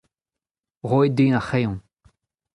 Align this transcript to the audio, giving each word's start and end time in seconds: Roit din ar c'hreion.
Roit 0.89 1.13
din 1.17 1.37
ar 1.39 1.43
c'hreion. 1.47 1.77